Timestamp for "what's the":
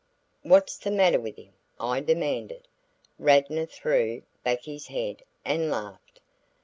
0.41-0.89